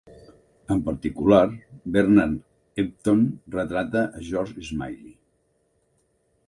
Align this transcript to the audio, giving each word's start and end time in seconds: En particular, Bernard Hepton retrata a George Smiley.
En 0.75 0.79
particular, 0.87 1.41
Bernard 1.97 2.39
Hepton 2.85 3.23
retrata 3.59 4.05
a 4.07 4.27
George 4.31 4.67
Smiley. 4.71 5.17